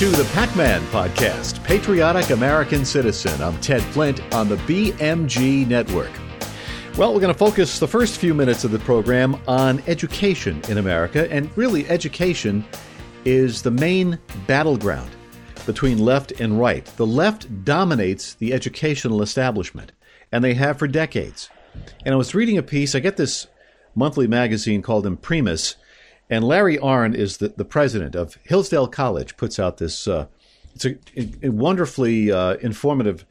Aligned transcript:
To 0.00 0.08
the 0.08 0.24
Pac 0.32 0.56
Man 0.56 0.80
Podcast, 0.86 1.62
Patriotic 1.62 2.30
American 2.30 2.86
Citizen. 2.86 3.38
I'm 3.42 3.60
Ted 3.60 3.82
Flint 3.82 4.22
on 4.32 4.48
the 4.48 4.56
BMG 4.56 5.66
Network. 5.66 6.10
Well, 6.96 7.12
we're 7.12 7.20
going 7.20 7.34
to 7.34 7.38
focus 7.38 7.78
the 7.78 7.86
first 7.86 8.16
few 8.16 8.32
minutes 8.32 8.64
of 8.64 8.70
the 8.70 8.78
program 8.78 9.38
on 9.46 9.82
education 9.86 10.62
in 10.70 10.78
America, 10.78 11.30
and 11.30 11.54
really, 11.54 11.86
education 11.90 12.64
is 13.26 13.60
the 13.60 13.72
main 13.72 14.18
battleground 14.46 15.10
between 15.66 15.98
left 15.98 16.32
and 16.40 16.58
right. 16.58 16.86
The 16.96 17.06
left 17.06 17.62
dominates 17.66 18.32
the 18.32 18.54
educational 18.54 19.20
establishment, 19.20 19.92
and 20.32 20.42
they 20.42 20.54
have 20.54 20.78
for 20.78 20.88
decades. 20.88 21.50
And 22.06 22.14
I 22.14 22.16
was 22.16 22.34
reading 22.34 22.56
a 22.56 22.62
piece, 22.62 22.94
I 22.94 23.00
get 23.00 23.18
this 23.18 23.48
monthly 23.94 24.26
magazine 24.26 24.80
called 24.80 25.04
Imprimis 25.04 25.74
and 26.30 26.44
Larry 26.44 26.78
Arnn 26.78 27.14
is 27.14 27.38
the, 27.38 27.48
the 27.48 27.64
president 27.64 28.14
of 28.14 28.38
Hillsdale 28.44 28.86
College, 28.86 29.36
puts 29.36 29.58
out 29.58 29.78
this, 29.78 30.06
uh, 30.06 30.26
it's 30.74 30.86
a, 30.86 30.96
a 31.42 31.50
wonderfully 31.50 32.30
uh, 32.30 32.54
informative 32.54 33.26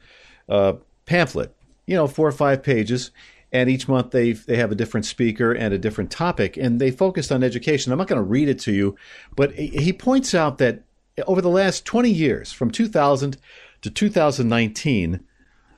uh, 0.50 0.74
pamphlet, 1.06 1.56
you 1.86 1.96
know, 1.96 2.06
four 2.06 2.28
or 2.28 2.32
five 2.32 2.62
pages. 2.62 3.10
And 3.52 3.68
each 3.68 3.88
month 3.88 4.12
they 4.12 4.30
they 4.30 4.58
have 4.58 4.70
a 4.70 4.76
different 4.76 5.06
speaker 5.06 5.50
and 5.50 5.74
a 5.74 5.78
different 5.78 6.12
topic, 6.12 6.56
and 6.56 6.80
they 6.80 6.92
focused 6.92 7.32
on 7.32 7.42
education. 7.42 7.90
I'm 7.90 7.98
not 7.98 8.06
going 8.06 8.22
to 8.22 8.22
read 8.22 8.48
it 8.48 8.60
to 8.60 8.72
you, 8.72 8.94
but 9.34 9.52
he 9.54 9.92
points 9.92 10.36
out 10.36 10.58
that 10.58 10.84
over 11.26 11.40
the 11.40 11.50
last 11.50 11.84
20 11.84 12.08
years, 12.08 12.52
from 12.52 12.70
2000 12.70 13.38
to 13.82 13.90
2019, 13.90 15.20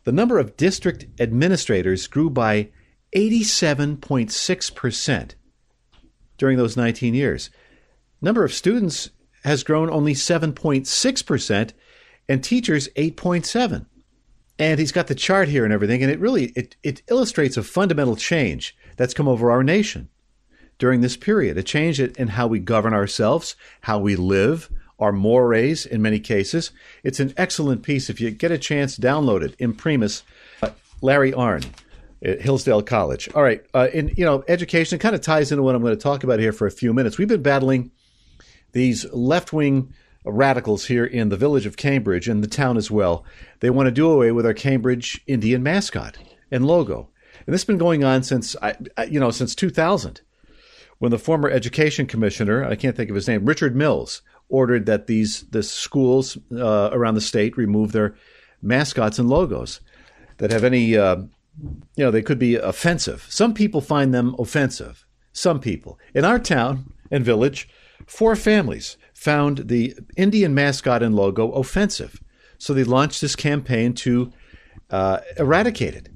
the 0.05 0.13
number 0.13 0.39
of 0.39 0.59
district 0.59 1.07
administrators 1.19 2.07
grew 2.09 2.29
by 2.29 2.69
87.6 3.17 4.75
percent 4.75 5.35
during 6.43 6.59
those 6.59 6.77
19 6.77 7.15
years. 7.15 7.51
Number 8.21 8.43
of 8.43 8.53
students 8.53 9.11
has 9.45 9.63
grown 9.63 9.89
only 9.89 10.13
7.6% 10.13 11.71
and 12.29 12.43
teachers 12.43 12.89
8.7. 12.97 13.87
And 14.59 14.81
he's 14.81 14.91
got 14.91 15.07
the 15.07 15.15
chart 15.15 15.47
here 15.47 15.63
and 15.63 15.73
everything 15.73 16.03
and 16.03 16.11
it 16.11 16.19
really 16.19 16.47
it, 16.57 16.75
it 16.83 17.03
illustrates 17.07 17.57
a 17.57 17.63
fundamental 17.63 18.17
change 18.17 18.77
that's 18.97 19.15
come 19.15 19.29
over 19.29 19.53
our 19.53 19.63
nation 19.63 20.09
during 20.79 21.01
this 21.01 21.17
period, 21.17 21.57
a 21.57 21.63
change 21.63 22.01
in 22.01 22.27
how 22.27 22.49
we 22.49 22.59
govern 22.59 22.93
ourselves, 22.93 23.55
how 23.83 24.01
we 24.01 24.17
live, 24.17 24.69
our 24.99 25.13
mores 25.13 25.87
in 25.87 26.03
many 26.03 26.19
cases. 26.19 26.73
It's 27.05 27.21
an 27.21 27.35
excellent 27.37 27.85
piece. 27.85 28.11
If 28.11 28.21
you 28.21 28.33
get 28.33 28.51
a 28.51 28.59
chance, 28.59 28.99
download 28.99 29.45
it. 29.45 29.55
Imprimis, 29.61 30.25
uh, 30.61 30.71
Larry 31.01 31.31
Arnn 31.31 31.65
at 31.65 31.92
Hillsdale 32.23 32.83
College. 32.83 33.29
All 33.35 33.43
right, 33.43 33.65
uh, 33.75 33.89
and 33.93 34.17
you 34.17 34.25
know, 34.25 34.45
education 34.49 34.99
kind 34.99 35.15
of 35.15 35.21
ties 35.21 35.51
into 35.51 35.63
what 35.63 35.75
I'm 35.75 35.83
going 35.83 35.97
to 35.97 36.03
talk 36.03 36.23
about 36.25 36.39
here 36.39 36.53
for 36.53 36.67
a 36.67 36.71
few 36.71 36.93
minutes. 36.95 37.19
We've 37.19 37.29
been 37.29 37.43
battling 37.43 37.91
these 38.73 39.05
left 39.13 39.53
wing 39.53 39.93
radicals 40.25 40.87
here 40.87 41.05
in 41.05 41.31
the 41.31 41.37
village 41.37 41.67
of 41.67 41.77
Cambridge 41.77 42.29
and 42.29 42.43
the 42.43 42.49
town 42.49 42.77
as 42.77 42.91
well. 42.91 43.25
They 43.61 43.71
want 43.71 43.89
to 43.89 43.91
do 43.91 44.11
away 44.11 44.31
with 44.31 44.47
our 44.47 44.55
Cambridge 44.55 45.21
Indian 45.27 45.63
mascot 45.63 46.17
and 46.51 46.65
logo, 46.65 47.11
and 47.45 47.53
this 47.53 47.63
has 47.63 47.67
been 47.67 47.79
going 47.79 48.05
on 48.05 48.23
since 48.23 48.55
I, 48.63 48.77
you 49.09 49.19
know 49.19 49.33
since 49.33 49.55
2000, 49.55 50.21
when 50.99 51.11
the 51.11 51.19
former 51.19 51.51
education 51.51 52.07
commissioner 52.07 52.65
I 52.65 52.77
can't 52.77 52.97
think 52.97 53.11
of 53.11 53.17
his 53.17 53.27
name 53.27 53.45
Richard 53.45 53.75
Mills 53.75 54.23
ordered 54.49 54.87
that 54.87 55.09
these 55.09 55.43
the 55.51 55.65
schools 55.65 56.39
uh, 56.53 56.91
around 56.93 57.15
the 57.15 57.21
state 57.21 57.57
remove 57.57 57.91
their 57.91 58.15
mascots 58.61 59.19
and 59.19 59.29
logos 59.29 59.81
that 60.39 60.53
have 60.53 60.63
any 60.63 60.97
uh, 60.97 61.17
you 61.61 62.05
know, 62.05 62.11
they 62.11 62.23
could 62.23 62.39
be 62.39 62.57
offensive. 62.57 63.27
Some 63.29 63.55
people 63.55 63.81
find 63.81 64.15
them 64.15 64.35
offensive. 64.39 65.07
Some 65.33 65.61
people. 65.61 65.99
In 66.15 66.25
our 66.25 66.39
town 66.39 66.93
and 67.11 67.25
village, 67.25 67.69
four 68.07 68.37
families 68.37 68.97
found 69.15 69.69
the 69.69 69.97
Indian 70.17 70.55
mascot 70.55 71.03
and 71.03 71.15
logo 71.15 71.51
offensive. 71.53 72.21
So 72.59 72.75
they 72.75 72.85
launched 72.85 73.21
this 73.21 73.37
campaign 73.37 73.95
to 73.95 74.33
uh, 74.91 75.21
eradicate 75.39 75.95
it. 75.95 76.09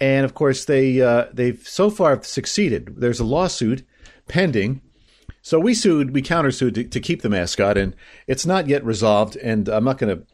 And 0.00 0.24
of 0.24 0.34
course, 0.34 0.64
they 0.64 1.00
uh, 1.00 1.26
they've 1.32 1.60
so 1.66 1.90
far 1.90 2.22
succeeded. 2.22 2.94
There's 2.96 3.20
a 3.20 3.24
lawsuit 3.24 3.84
pending. 4.28 4.80
So 5.42 5.58
we 5.58 5.74
sued, 5.74 6.12
we 6.12 6.22
countersued 6.22 6.74
to, 6.74 6.84
to 6.84 7.00
keep 7.00 7.22
the 7.22 7.28
mascot, 7.28 7.78
and 7.78 7.96
it's 8.26 8.44
not 8.44 8.68
yet 8.68 8.84
resolved. 8.84 9.36
And 9.36 9.68
I'm 9.68 9.84
not 9.84 9.98
going 9.98 10.16
to 10.16 10.26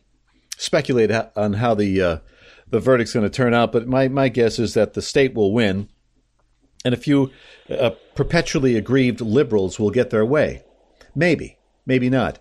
speculate 0.57 1.11
on 1.37 1.55
how 1.55 1.75
the 1.75 2.03
uh, 2.03 2.19
the 2.71 2.81
verdict's 2.81 3.13
going 3.13 3.25
to 3.25 3.31
turn 3.31 3.55
out, 3.55 3.73
but 3.73 3.87
my, 3.87 4.09
my 4.09 4.29
guess 4.29 4.59
is 4.59 4.75
that 4.75 4.95
the 4.95 5.03
state 5.03 5.35
will 5.35 5.53
win, 5.53 5.89
and 6.85 6.95
a 6.95 6.99
few 6.99 7.31
uh, 7.71 7.91
perpetually 8.15 8.77
aggrieved 8.77 9.21
liberals 9.21 9.79
will 9.79 9.91
get 9.91 10.11
their 10.11 10.25
way. 10.25 10.65
Maybe, 11.15 11.59
maybe 11.85 12.11
not. 12.11 12.39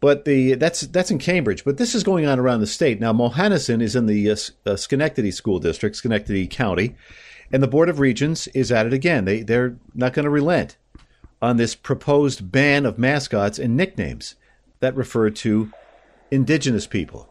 But 0.00 0.24
the 0.24 0.54
that's 0.54 0.82
that's 0.82 1.10
in 1.10 1.18
Cambridge, 1.18 1.64
but 1.64 1.78
this 1.78 1.94
is 1.94 2.04
going 2.04 2.26
on 2.26 2.38
around 2.38 2.60
the 2.60 2.66
state 2.66 3.00
now. 3.00 3.12
Mohonasen 3.12 3.80
is 3.80 3.96
in 3.96 4.06
the 4.06 4.30
uh, 4.30 4.36
uh, 4.66 4.76
Schenectady 4.76 5.30
School 5.30 5.58
District, 5.58 5.96
Schenectady 5.96 6.46
County, 6.46 6.94
and 7.50 7.62
the 7.62 7.68
Board 7.68 7.88
of 7.88 7.98
Regents 7.98 8.46
is 8.48 8.70
at 8.70 8.86
it 8.86 8.92
again. 8.92 9.24
They 9.24 9.42
they're 9.42 9.76
not 9.94 10.12
going 10.12 10.24
to 10.24 10.30
relent 10.30 10.76
on 11.40 11.56
this 11.56 11.74
proposed 11.74 12.52
ban 12.52 12.84
of 12.84 12.98
mascots 12.98 13.58
and 13.58 13.76
nicknames 13.76 14.34
that 14.80 14.94
refer 14.94 15.30
to 15.30 15.72
indigenous 16.30 16.86
people. 16.86 17.28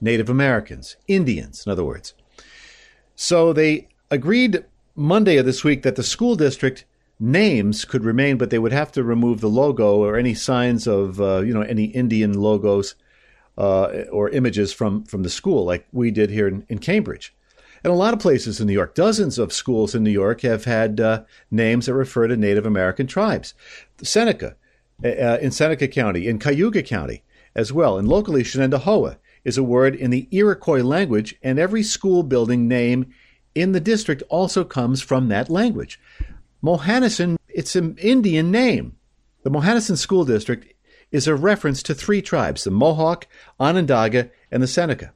Native 0.00 0.28
Americans, 0.28 0.96
Indians, 1.06 1.64
in 1.66 1.72
other 1.72 1.84
words. 1.84 2.14
So 3.14 3.52
they 3.52 3.88
agreed 4.10 4.64
Monday 4.94 5.36
of 5.36 5.46
this 5.46 5.62
week 5.62 5.82
that 5.82 5.96
the 5.96 6.02
school 6.02 6.36
district 6.36 6.84
names 7.18 7.84
could 7.84 8.04
remain, 8.04 8.38
but 8.38 8.50
they 8.50 8.58
would 8.58 8.72
have 8.72 8.90
to 8.92 9.04
remove 9.04 9.40
the 9.40 9.48
logo 9.48 9.96
or 9.96 10.16
any 10.16 10.34
signs 10.34 10.86
of, 10.86 11.20
uh, 11.20 11.40
you 11.40 11.52
know, 11.52 11.60
any 11.60 11.84
Indian 11.84 12.32
logos 12.32 12.94
uh, 13.58 14.04
or 14.10 14.30
images 14.30 14.72
from, 14.72 15.04
from 15.04 15.22
the 15.22 15.28
school, 15.28 15.64
like 15.64 15.86
we 15.92 16.10
did 16.10 16.30
here 16.30 16.48
in, 16.48 16.64
in, 16.68 16.78
Cambridge. 16.78 17.34
And 17.84 17.92
a 17.92 17.96
lot 17.96 18.14
of 18.14 18.20
places 18.20 18.60
in 18.60 18.66
New 18.66 18.72
York, 18.72 18.94
dozens 18.94 19.38
of 19.38 19.52
schools 19.52 19.94
in 19.94 20.02
New 20.02 20.10
York 20.10 20.40
have 20.40 20.64
had 20.64 20.98
uh, 20.98 21.24
names 21.50 21.86
that 21.86 21.94
refer 21.94 22.26
to 22.26 22.36
Native 22.36 22.64
American 22.64 23.06
tribes. 23.06 23.52
Seneca, 24.02 24.56
uh, 25.04 25.38
in 25.40 25.50
Seneca 25.50 25.88
County, 25.88 26.26
in 26.26 26.38
Cayuga 26.38 26.82
County 26.82 27.22
as 27.54 27.72
well, 27.72 27.98
and 27.98 28.08
locally 28.08 28.42
Shenendehowa 28.42 29.16
is 29.44 29.58
a 29.58 29.62
word 29.62 29.94
in 29.94 30.10
the 30.10 30.28
Iroquois 30.30 30.82
language, 30.82 31.34
and 31.42 31.58
every 31.58 31.82
school 31.82 32.22
building 32.22 32.68
name 32.68 33.12
in 33.54 33.72
the 33.72 33.80
district 33.80 34.22
also 34.28 34.64
comes 34.64 35.02
from 35.02 35.28
that 35.28 35.50
language. 35.50 36.00
Mohonasen, 36.62 37.36
it's 37.48 37.74
an 37.74 37.96
Indian 37.98 38.50
name. 38.50 38.96
The 39.42 39.50
Mohonasen 39.50 39.96
School 39.96 40.24
District 40.24 40.72
is 41.10 41.26
a 41.26 41.34
reference 41.34 41.82
to 41.84 41.94
three 41.94 42.22
tribes 42.22 42.64
the 42.64 42.70
Mohawk, 42.70 43.26
Onondaga, 43.58 44.30
and 44.50 44.62
the 44.62 44.68
Seneca. 44.68 45.12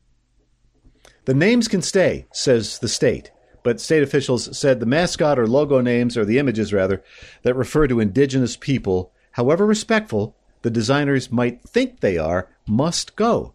The 1.27 1.35
names 1.35 1.69
can 1.69 1.83
stay, 1.83 2.27
says 2.33 2.79
the 2.79 2.89
state, 2.89 3.31
but 3.63 3.81
state 3.81 4.03
officials 4.03 4.57
said 4.57 4.81
the 4.81 4.87
mascot 4.87 5.39
or 5.39 5.47
logo 5.47 5.81
names, 5.81 6.17
or 6.17 6.25
the 6.25 6.39
images 6.39 6.73
rather, 6.73 7.03
that 7.43 7.55
refer 7.55 7.87
to 7.87 8.01
indigenous 8.01 8.57
people, 8.57 9.13
however 9.33 9.65
respectful 9.65 10.37
the 10.63 10.71
designers 10.71 11.31
might 11.31 11.63
think 11.63 12.01
they 12.01 12.19
are, 12.19 12.49
must 12.67 13.17
go. 13.17 13.55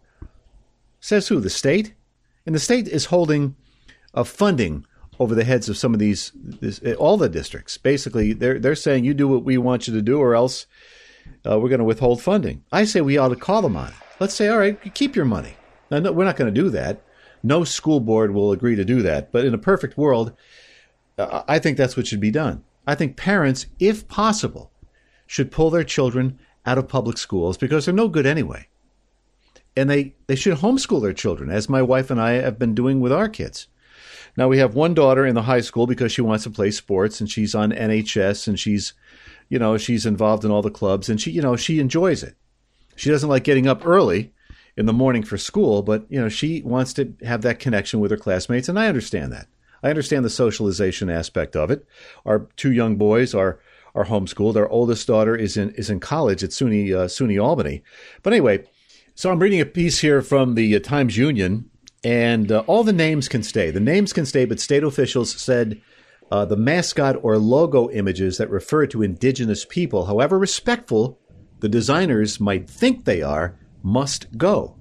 Says 1.00 1.28
who? 1.28 1.40
The 1.40 1.50
state? 1.50 1.94
And 2.46 2.54
the 2.54 2.60
state 2.60 2.86
is 2.86 3.06
holding 3.06 3.56
a 4.14 4.24
funding 4.24 4.86
over 5.18 5.34
the 5.34 5.44
heads 5.44 5.68
of 5.68 5.76
some 5.76 5.92
of 5.92 6.00
these, 6.00 6.32
this, 6.34 6.80
all 6.98 7.16
the 7.16 7.28
districts. 7.28 7.76
Basically, 7.76 8.32
they're 8.32 8.58
they're 8.58 8.74
saying 8.74 9.04
you 9.04 9.14
do 9.14 9.28
what 9.28 9.44
we 9.44 9.58
want 9.58 9.86
you 9.86 9.94
to 9.94 10.02
do, 10.02 10.18
or 10.18 10.34
else 10.34 10.66
uh, 11.48 11.58
we're 11.58 11.68
going 11.68 11.80
to 11.80 11.84
withhold 11.84 12.22
funding. 12.22 12.64
I 12.72 12.84
say 12.84 13.00
we 13.00 13.18
ought 13.18 13.28
to 13.28 13.36
call 13.36 13.62
them 13.62 13.76
on 13.76 13.88
it. 13.88 13.94
Let's 14.18 14.34
say, 14.34 14.48
all 14.48 14.58
right, 14.58 14.94
keep 14.94 15.16
your 15.16 15.24
money. 15.24 15.54
Now, 15.90 15.98
no, 15.98 16.12
we're 16.12 16.24
not 16.24 16.36
going 16.36 16.52
to 16.52 16.60
do 16.60 16.70
that. 16.70 17.02
No 17.42 17.64
school 17.64 18.00
board 18.00 18.32
will 18.32 18.52
agree 18.52 18.76
to 18.76 18.84
do 18.84 19.02
that. 19.02 19.32
But 19.32 19.44
in 19.44 19.54
a 19.54 19.58
perfect 19.58 19.96
world, 19.96 20.32
uh, 21.18 21.42
I 21.48 21.58
think 21.58 21.76
that's 21.76 21.96
what 21.96 22.06
should 22.06 22.20
be 22.20 22.30
done. 22.30 22.64
I 22.86 22.94
think 22.94 23.16
parents, 23.16 23.66
if 23.78 24.06
possible, 24.08 24.70
should 25.26 25.50
pull 25.50 25.70
their 25.70 25.84
children 25.84 26.38
out 26.66 26.78
of 26.78 26.88
public 26.88 27.16
schools 27.16 27.56
because 27.56 27.84
they're 27.84 27.94
no 27.94 28.08
good 28.08 28.26
anyway 28.26 28.66
and 29.76 29.88
they, 29.88 30.14
they 30.26 30.36
should 30.36 30.58
homeschool 30.58 31.02
their 31.02 31.12
children, 31.12 31.50
as 31.50 31.68
my 31.68 31.82
wife 31.82 32.10
and 32.10 32.20
I 32.20 32.32
have 32.32 32.58
been 32.58 32.74
doing 32.74 33.00
with 33.00 33.12
our 33.12 33.28
kids. 33.28 33.68
Now 34.36 34.48
we 34.48 34.58
have 34.58 34.74
one 34.74 34.94
daughter 34.94 35.26
in 35.26 35.34
the 35.34 35.42
high 35.42 35.60
school 35.60 35.86
because 35.86 36.12
she 36.12 36.22
wants 36.22 36.44
to 36.44 36.50
play 36.50 36.70
sports 36.70 37.20
and 37.20 37.30
she's 37.30 37.54
on 37.54 37.72
NHS 37.72 38.46
and 38.48 38.58
she's, 38.58 38.94
you 39.48 39.58
know, 39.58 39.76
she's 39.76 40.06
involved 40.06 40.44
in 40.44 40.50
all 40.50 40.62
the 40.62 40.70
clubs 40.70 41.08
and 41.08 41.20
she, 41.20 41.30
you 41.30 41.42
know, 41.42 41.56
she 41.56 41.80
enjoys 41.80 42.22
it. 42.22 42.36
She 42.96 43.10
doesn't 43.10 43.28
like 43.28 43.44
getting 43.44 43.66
up 43.66 43.86
early 43.86 44.32
in 44.76 44.86
the 44.86 44.92
morning 44.92 45.22
for 45.22 45.36
school, 45.36 45.82
but 45.82 46.06
you 46.08 46.20
know, 46.20 46.28
she 46.28 46.62
wants 46.62 46.92
to 46.94 47.12
have 47.22 47.42
that 47.42 47.58
connection 47.58 48.00
with 48.00 48.10
her 48.10 48.16
classmates 48.16 48.68
and 48.68 48.78
I 48.78 48.86
understand 48.86 49.32
that. 49.32 49.48
I 49.82 49.88
understand 49.88 50.24
the 50.24 50.30
socialization 50.30 51.10
aspect 51.10 51.56
of 51.56 51.70
it. 51.70 51.86
Our 52.24 52.48
two 52.56 52.72
young 52.72 52.96
boys 52.96 53.34
are 53.34 53.58
are 53.94 54.04
homeschooled. 54.04 54.56
Our 54.56 54.68
oldest 54.68 55.06
daughter 55.06 55.34
is 55.34 55.56
in 55.56 55.70
is 55.70 55.90
in 55.90 56.00
college 56.00 56.44
at 56.44 56.50
SUNY 56.50 56.94
uh, 56.94 57.06
SUNY 57.06 57.42
Albany. 57.42 57.82
But 58.22 58.32
anyway, 58.32 58.64
so 59.20 59.30
I'm 59.30 59.38
reading 59.38 59.60
a 59.60 59.66
piece 59.66 59.98
here 59.98 60.22
from 60.22 60.54
the 60.54 60.74
uh, 60.74 60.80
Times 60.80 61.18
Union, 61.18 61.68
and 62.02 62.50
uh, 62.50 62.60
all 62.60 62.84
the 62.84 62.90
names 62.90 63.28
can 63.28 63.42
stay. 63.42 63.70
The 63.70 63.78
names 63.78 64.14
can 64.14 64.24
stay, 64.24 64.46
but 64.46 64.58
state 64.58 64.82
officials 64.82 65.38
said 65.38 65.78
uh, 66.30 66.46
the 66.46 66.56
mascot 66.56 67.16
or 67.22 67.36
logo 67.36 67.90
images 67.90 68.38
that 68.38 68.48
refer 68.48 68.86
to 68.86 69.02
indigenous 69.02 69.66
people, 69.66 70.06
however 70.06 70.38
respectful 70.38 71.20
the 71.58 71.68
designers 71.68 72.40
might 72.40 72.70
think 72.70 73.04
they 73.04 73.20
are, 73.20 73.58
must 73.82 74.38
go. 74.38 74.80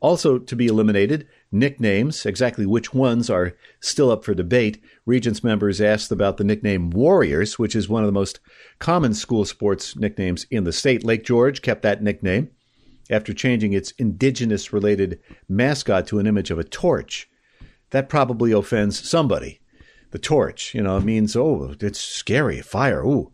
Also 0.00 0.38
to 0.38 0.56
be 0.56 0.66
eliminated, 0.66 1.28
nicknames, 1.52 2.24
exactly 2.24 2.64
which 2.64 2.94
ones 2.94 3.28
are 3.28 3.54
still 3.80 4.10
up 4.10 4.24
for 4.24 4.32
debate. 4.32 4.82
Regents 5.04 5.44
members 5.44 5.82
asked 5.82 6.10
about 6.10 6.38
the 6.38 6.44
nickname 6.44 6.88
Warriors, 6.88 7.58
which 7.58 7.76
is 7.76 7.86
one 7.86 8.02
of 8.02 8.08
the 8.08 8.12
most 8.12 8.40
common 8.78 9.12
school 9.12 9.44
sports 9.44 9.94
nicknames 9.94 10.46
in 10.50 10.64
the 10.64 10.72
state. 10.72 11.04
Lake 11.04 11.22
George 11.22 11.60
kept 11.60 11.82
that 11.82 12.02
nickname 12.02 12.48
after 13.10 13.32
changing 13.32 13.72
its 13.72 13.92
indigenous 13.92 14.72
related 14.72 15.20
mascot 15.48 16.06
to 16.08 16.18
an 16.18 16.26
image 16.26 16.50
of 16.50 16.58
a 16.58 16.64
torch. 16.64 17.28
That 17.90 18.08
probably 18.08 18.52
offends 18.52 19.08
somebody. 19.08 19.60
The 20.10 20.18
torch, 20.18 20.74
you 20.74 20.82
know, 20.82 21.00
means, 21.00 21.36
oh, 21.36 21.74
it's 21.80 22.00
scary, 22.00 22.60
fire, 22.60 23.04
ooh. 23.04 23.32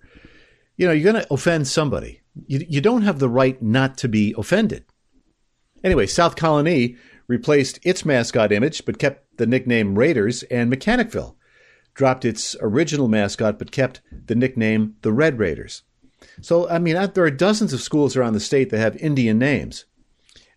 You 0.76 0.86
know, 0.86 0.92
you're 0.92 1.12
going 1.12 1.22
to 1.22 1.32
offend 1.32 1.68
somebody. 1.68 2.20
You, 2.46 2.64
you 2.68 2.80
don't 2.80 3.02
have 3.02 3.18
the 3.18 3.28
right 3.28 3.60
not 3.62 3.98
to 3.98 4.08
be 4.08 4.34
offended. 4.36 4.84
Anyway, 5.84 6.06
South 6.06 6.36
Colonie 6.36 6.96
replaced 7.26 7.78
its 7.82 8.04
mascot 8.04 8.52
image 8.52 8.84
but 8.84 8.98
kept 8.98 9.36
the 9.38 9.46
nickname 9.46 9.98
Raiders, 9.98 10.42
and 10.44 10.72
Mechanicville 10.72 11.36
dropped 11.94 12.24
its 12.24 12.56
original 12.60 13.08
mascot 13.08 13.58
but 13.58 13.72
kept 13.72 14.00
the 14.26 14.34
nickname 14.34 14.96
the 15.02 15.12
Red 15.12 15.38
Raiders. 15.38 15.82
So, 16.42 16.68
I 16.68 16.78
mean, 16.78 16.94
there 17.14 17.24
are 17.24 17.30
dozens 17.30 17.72
of 17.72 17.82
schools 17.82 18.16
around 18.16 18.32
the 18.32 18.40
state 18.40 18.70
that 18.70 18.78
have 18.78 18.96
Indian 18.96 19.38
names. 19.38 19.84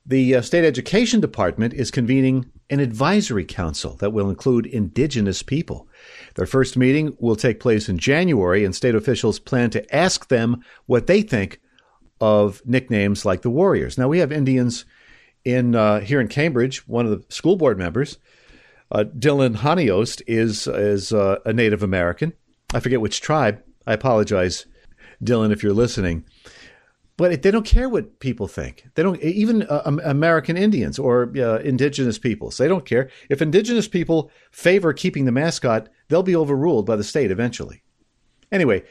The 0.06 0.36
uh, 0.36 0.42
state 0.42 0.66
education 0.66 1.22
department 1.22 1.74
is 1.74 1.90
convening 1.90 2.52
an 2.70 2.80
advisory 2.80 3.46
council 3.46 3.96
that 3.98 4.12
will 4.12 4.30
include 4.30 4.66
indigenous 4.66 5.44
people. 5.44 5.88
Their 6.36 6.46
first 6.46 6.76
meeting 6.76 7.16
will 7.20 7.36
take 7.36 7.60
place 7.60 7.88
in 7.88 7.98
January, 7.98 8.66
and 8.66 8.76
state 8.76 8.96
officials 8.96 9.40
plan 9.40 9.70
to 9.72 9.96
ask 9.96 10.28
them 10.28 10.64
what 10.88 11.08
they 11.08 11.22
think 11.22 11.62
of 12.20 12.62
nicknames 12.66 13.26
like 13.26 13.42
the 13.42 13.50
Warriors. 13.50 13.98
Now, 13.98 14.08
we 14.08 14.20
have 14.20 14.32
Indians 14.32 14.86
in 15.46 15.76
uh, 15.76 16.00
here 16.00 16.20
in 16.20 16.28
Cambridge. 16.28 16.88
One 16.88 17.06
of 17.06 17.12
the 17.12 17.24
school 17.34 17.56
board 17.56 17.78
members, 17.78 18.18
uh, 18.92 19.06
Dylan 19.18 19.58
Honiost, 19.58 20.22
is 20.28 20.68
is 20.68 21.14
uh, 21.14 21.40
a 21.46 21.54
Native 21.54 21.84
American. 21.84 22.34
I 22.74 22.80
forget 22.80 23.02
which 23.02 23.22
tribe. 23.22 23.62
I 23.86 23.94
apologize, 23.94 24.66
Dylan, 25.24 25.52
if 25.52 25.64
you're 25.64 25.74
listening. 25.74 26.26
But 27.16 27.44
they 27.44 27.52
don't 27.52 27.66
care 27.66 27.90
what 27.90 28.20
people 28.20 28.48
think. 28.48 28.86
They 28.96 29.04
don't 29.04 29.22
even 29.22 29.64
uh, 29.64 30.00
American 30.04 30.58
Indians 30.58 30.98
or 30.98 31.32
uh, 31.38 31.58
indigenous 31.60 32.18
peoples. 32.18 32.58
They 32.58 32.68
don't 32.68 32.86
care 32.86 33.10
if 33.30 33.42
indigenous 33.42 33.88
people 33.88 34.32
favor 34.52 34.94
keeping 34.94 35.26
the 35.26 35.32
mascot. 35.32 35.90
They'll 36.10 36.24
be 36.24 36.36
overruled 36.36 36.88
by 36.88 36.96
the 36.96 37.04
state 37.04 37.30
eventually. 37.30 37.84
Anyway, 38.52 38.84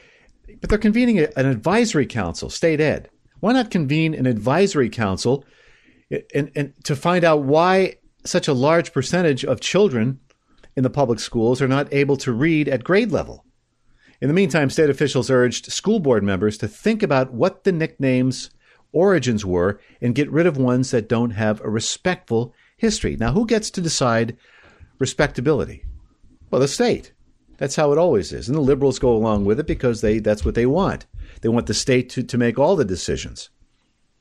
but 0.61 0.69
they're 0.69 0.79
convening 0.79 1.19
a, 1.19 1.27
an 1.35 1.47
advisory 1.47 2.05
council, 2.05 2.49
state 2.49 2.79
ed. 2.79 3.09
Why 3.41 3.51
not 3.51 3.71
convene 3.71 4.13
an 4.13 4.25
advisory 4.25 4.89
council 4.89 5.43
and, 6.33 6.51
and 6.55 6.73
to 6.85 6.95
find 6.95 7.23
out 7.23 7.43
why 7.43 7.95
such 8.25 8.47
a 8.47 8.53
large 8.53 8.93
percentage 8.93 9.43
of 9.43 9.59
children 9.59 10.19
in 10.75 10.83
the 10.83 10.89
public 10.89 11.19
schools 11.19 11.61
are 11.61 11.67
not 11.67 11.93
able 11.93 12.17
to 12.17 12.31
read 12.31 12.67
at 12.67 12.83
grade 12.83 13.11
level. 13.11 13.45
In 14.23 14.29
the 14.29 14.33
meantime, 14.33 14.69
state 14.69 14.89
officials 14.89 15.29
urged 15.29 15.69
school 15.69 15.99
board 15.99 16.23
members 16.23 16.57
to 16.59 16.67
think 16.69 17.03
about 17.03 17.33
what 17.33 17.65
the 17.65 17.73
nicknames' 17.73 18.51
origins 18.93 19.45
were 19.45 19.81
and 19.99 20.15
get 20.15 20.31
rid 20.31 20.47
of 20.47 20.55
ones 20.55 20.91
that 20.91 21.09
don't 21.09 21.31
have 21.31 21.59
a 21.59 21.69
respectful 21.69 22.53
history. 22.77 23.17
Now, 23.17 23.33
who 23.33 23.45
gets 23.45 23.69
to 23.71 23.81
decide 23.81 24.37
respectability? 24.97 25.83
Well, 26.49 26.61
the 26.61 26.69
state. 26.69 27.11
That's 27.57 27.75
how 27.75 27.91
it 27.91 27.97
always 27.97 28.31
is. 28.31 28.47
And 28.47 28.55
the 28.55 28.61
liberals 28.61 28.97
go 28.97 29.13
along 29.13 29.43
with 29.43 29.59
it 29.59 29.67
because 29.67 29.99
they 29.99 30.19
that's 30.19 30.45
what 30.45 30.55
they 30.55 30.67
want. 30.67 31.05
They 31.41 31.49
want 31.49 31.67
the 31.67 31.73
state 31.73 32.09
to, 32.11 32.23
to 32.23 32.37
make 32.37 32.57
all 32.57 32.77
the 32.77 32.85
decisions 32.85 33.49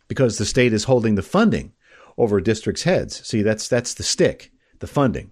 because 0.08 0.36
the 0.36 0.44
state 0.44 0.72
is 0.72 0.82
holding 0.82 1.14
the 1.14 1.22
funding 1.22 1.74
over 2.18 2.40
districts' 2.40 2.82
heads. 2.82 3.24
See, 3.24 3.42
that's 3.42 3.68
that's 3.68 3.94
the 3.94 4.02
stick, 4.02 4.50
the 4.80 4.88
funding. 4.88 5.30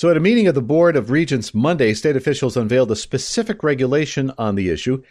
So, 0.00 0.08
at 0.08 0.16
a 0.16 0.20
meeting 0.20 0.46
of 0.46 0.54
the 0.54 0.62
Board 0.62 0.96
of 0.96 1.10
Regents 1.10 1.52
Monday, 1.52 1.92
state 1.92 2.16
officials 2.16 2.56
unveiled 2.56 2.90
a 2.90 2.96
specific 2.96 3.62
regulation 3.62 4.32
on 4.38 4.54
the 4.54 4.70
issue. 4.70 5.02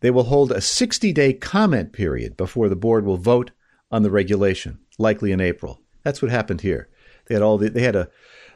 They 0.00 0.10
will 0.10 0.24
hold 0.24 0.50
a 0.50 0.60
60 0.60 1.12
day 1.12 1.32
comment 1.34 1.92
period 1.92 2.36
before 2.36 2.68
the 2.68 2.74
board 2.74 3.06
will 3.06 3.16
vote 3.16 3.52
on 3.92 4.02
the 4.02 4.10
regulation, 4.10 4.80
likely 4.98 5.30
in 5.30 5.40
April. 5.40 5.82
That's 6.02 6.20
what 6.20 6.32
happened 6.32 6.62
here. 6.62 6.88
They 7.28 7.36
had 7.36 7.44
all 7.44 7.58
the, 7.58 7.70
they 7.70 7.82
had 7.82 7.94
a, 7.94 8.08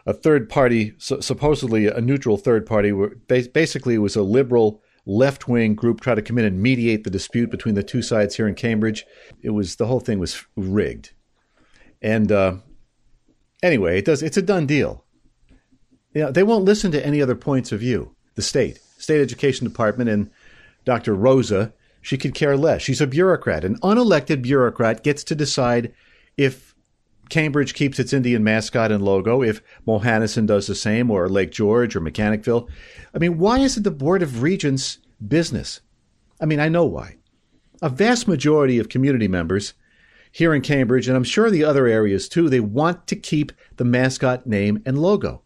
a 0.05 0.13
third 0.13 0.49
party, 0.49 0.95
supposedly 0.99 1.87
a 1.87 2.01
neutral 2.01 2.39
third 2.39 2.67
party. 2.67 2.91
Where 2.91 3.15
basically, 3.29 3.95
it 3.95 3.99
was 3.99 4.17
a 4.17 4.23
liberal 4.23 4.83
left 5.07 5.47
wing 5.47 5.77
group 5.77 6.01
try 6.01 6.17
to 6.17 6.23
come 6.23 6.39
in 6.39 6.45
and 6.45 6.61
mediate 6.61 7.05
the 7.05 7.11
dispute 7.11 7.53
between 7.53 7.77
the 7.77 7.85
two 7.85 8.03
sides 8.03 8.35
here 8.35 8.49
in 8.49 8.57
Cambridge. 8.57 9.07
It 9.43 9.51
was 9.51 9.77
the 9.77 9.87
whole 9.87 10.01
thing 10.01 10.19
was 10.19 10.45
rigged. 10.57 11.13
And 12.03 12.33
uh, 12.33 12.57
anyway, 13.63 13.99
it 13.99 14.07
does. 14.07 14.25
It's 14.25 14.37
a 14.37 14.43
done 14.43 14.67
deal. 14.67 15.05
You 16.19 16.25
know, 16.25 16.33
they 16.33 16.43
won't 16.43 16.65
listen 16.65 16.91
to 16.91 17.07
any 17.07 17.23
other 17.23 17.37
points 17.37 17.71
of 17.71 17.79
view. 17.79 18.13
The 18.35 18.43
state, 18.43 18.81
state 18.97 19.21
education 19.21 19.69
department, 19.69 20.11
and 20.11 20.29
Dr. 20.85 21.15
Rosa, 21.15 21.73
she 22.03 22.19
could 22.19 22.35
care 22.35 22.57
less. 22.57 22.83
She's 22.83 23.01
a 23.01 23.07
bureaucrat. 23.07 23.63
An 23.63 23.79
unelected 23.83 24.43
bureaucrat 24.43 25.05
gets 25.05 25.23
to 25.23 25.37
decide 25.37 25.95
if 26.37 26.75
Cambridge 27.29 27.73
keeps 27.73 28.01
its 28.01 28.13
Indian 28.13 28.43
mascot 28.43 28.91
and 28.91 29.05
logo, 29.05 29.45
if 29.45 29.63
Mohonasen 29.87 30.45
does 30.45 30.67
the 30.67 30.75
same, 30.75 31.09
or 31.09 31.29
Lake 31.29 31.53
George 31.53 31.95
or 31.95 32.01
Mechanicville. 32.01 32.69
I 33.15 33.19
mean, 33.19 33.39
why 33.39 33.61
is 33.61 33.77
it 33.77 33.85
the 33.85 33.93
Board 33.93 34.21
of 34.21 34.43
Regents' 34.43 34.99
business? 35.25 35.83
I 36.41 36.47
mean, 36.47 36.59
I 36.59 36.69
know 36.69 36.85
why. 36.85 37.19
A 37.81 37.89
vast 37.89 38.27
majority 38.27 38.81
of 38.81 38.89
community 38.89 39.29
members 39.29 39.73
here 40.33 40.53
in 40.53 40.63
Cambridge, 40.63 41.07
and 41.07 41.17
I'm 41.17 41.23
sure 41.23 41.49
the 41.49 41.63
other 41.63 41.87
areas 41.87 42.29
too, 42.29 42.49
they 42.49 42.59
want 42.59 43.07
to 43.07 43.15
keep 43.15 43.53
the 43.77 43.85
mascot 43.85 44.49
name 44.49 44.83
and 44.85 44.99
logo. 44.99 45.43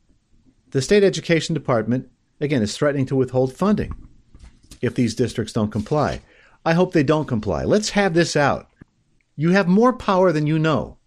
The 0.73 0.83
state 0.83 1.05
education 1.05 1.55
department, 1.55 2.09
again, 2.41 2.63
is 2.63 2.77
threatening 2.77 3.07
to 3.07 3.17
withhold 3.17 3.55
funding 3.55 3.95
if 4.81 4.95
these 4.95 5.15
districts 5.15 5.53
don't 5.53 5.71
comply. 5.71 6.21
I 6.65 6.73
hope 6.73 6.93
they 6.93 7.03
don't 7.03 7.29
comply. 7.29 7.65
Let's 7.65 7.91
have 7.91 8.15
this 8.15 8.37
out. 8.37 8.69
You 9.37 9.51
have 9.51 9.69
more 9.69 9.93
power 9.93 10.33
than 10.33 10.47
you 10.47 10.59
know. 10.59 10.99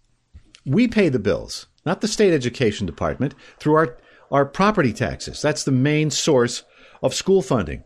We 0.64 0.88
pay 0.88 1.08
the 1.08 1.18
bills, 1.18 1.66
not 1.84 2.00
the 2.00 2.08
state 2.08 2.32
education 2.32 2.86
department, 2.86 3.34
through 3.58 3.74
our, 3.74 3.98
our 4.30 4.46
property 4.46 4.92
taxes. 4.92 5.42
That's 5.42 5.64
the 5.64 5.72
main 5.72 6.10
source 6.10 6.64
of 7.02 7.14
school 7.14 7.42
funding. 7.42 7.84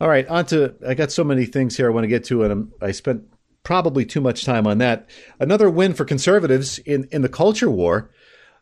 All 0.00 0.08
right, 0.08 0.28
on 0.28 0.44
to, 0.46 0.74
I 0.86 0.94
got 0.94 1.10
so 1.10 1.24
many 1.24 1.46
things 1.46 1.76
here 1.76 1.86
I 1.86 1.94
want 1.94 2.04
to 2.04 2.08
get 2.08 2.24
to, 2.24 2.42
and 2.42 2.52
I'm, 2.52 2.72
I 2.82 2.90
spent 2.92 3.22
probably 3.62 4.04
too 4.04 4.20
much 4.20 4.44
time 4.44 4.66
on 4.66 4.78
that. 4.78 5.08
Another 5.40 5.70
win 5.70 5.94
for 5.94 6.04
conservatives 6.04 6.78
in, 6.80 7.08
in 7.10 7.22
the 7.22 7.28
culture 7.28 7.70
war. 7.70 8.10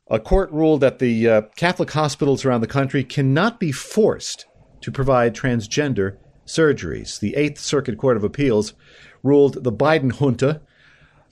A 0.09 0.21
court 0.21 0.53
ruled 0.53 0.83
that 0.83 0.99
the 0.99 1.29
uh, 1.29 1.43
Catholic 1.57 1.91
hospitals 1.91 2.45
around 2.45 2.61
the 2.61 2.67
country 2.67 3.05
cannot 3.05 3.59
be 3.59 3.73
forced 3.73 4.45
to 4.83 4.93
provide 4.93 5.35
transgender 5.35 6.19
surgeries. 6.47 7.21
The 7.21 7.35
Eighth 7.37 7.59
Circuit 7.59 7.97
Court 7.97 8.19
of 8.19 8.25
Appeals 8.25 8.75
ruled 9.23 9.65
the 9.65 9.73
Biden 9.73 10.13
junta 10.13 10.61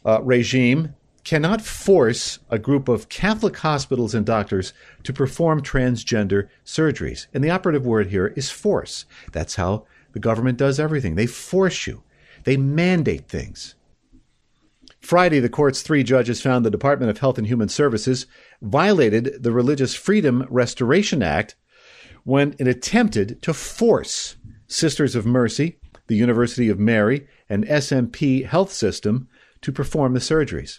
uh, 0.07 0.23
regime 0.23 0.95
cannot 1.23 1.61
force 1.61 2.39
a 2.51 2.59
group 2.59 2.89
of 2.89 3.09
Catholic 3.09 3.59
hospitals 3.59 4.15
and 4.15 4.27
doctors 4.27 4.73
to 5.05 5.13
perform 5.13 5.63
transgender 5.63 6.49
surgeries. 6.65 7.27
And 7.33 7.45
the 7.45 7.51
operative 7.51 7.87
word 7.87 8.09
here 8.09 8.29
is 8.29 8.51
force. 8.51 9.05
That's 9.33 9.57
how 9.57 9.87
the 10.13 10.19
government 10.19 10.59
does 10.59 10.81
everything. 10.81 11.15
They 11.15 11.27
force 11.27 11.87
you. 11.87 12.03
They 12.45 12.57
mandate 12.57 13.29
things. 13.29 13.75
Friday, 15.03 15.41
the 15.41 15.49
court's 15.49 15.83
three 15.83 16.05
judges 16.05 16.41
found 16.41 16.65
the 16.65 16.71
Department 16.71 17.11
of 17.11 17.19
Health 17.19 17.37
and 17.37 17.47
Human 17.47 17.69
Services 17.69 18.27
violated 18.63 19.43
the 19.43 19.51
Religious 19.51 19.95
Freedom 19.97 20.47
Restoration 20.49 21.23
Act 21.23 21.57
when 22.25 22.55
it 22.61 22.69
attempted 22.69 23.43
to 23.43 23.53
force 23.53 24.37
Sisters 24.69 25.17
of 25.17 25.27
Mercy, 25.27 25.79
the 26.07 26.15
University 26.15 26.69
of 26.69 26.79
Mary, 26.79 27.27
and 27.49 27.67
SMP 27.67 28.47
Health 28.47 28.73
System 28.73 29.29
to 29.61 29.73
perform 29.73 30.15
the 30.15 30.21
surgeries. 30.21 30.79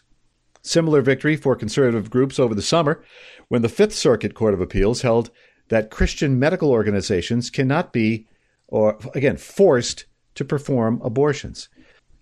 Similar 0.62 1.02
victory 1.02 1.36
for 1.36 1.58
conservative 1.58 2.10
groups 2.10 2.40
over 2.40 2.56
the 2.56 2.62
summer 2.62 3.04
when 3.50 3.62
the 3.62 3.70
Fifth 3.70 3.94
Circuit 3.94 4.34
Court 4.34 4.54
of 4.54 4.62
Appeals 4.62 5.02
held 5.02 5.32
that 5.68 5.92
Christian 5.92 6.40
medical 6.40 6.72
organizations 6.72 7.50
cannot 7.50 7.92
be, 7.92 8.28
or 8.70 8.98
again, 9.14 9.36
forced 9.36 10.06
to 10.36 10.46
perform 10.46 11.02
abortions. 11.04 11.68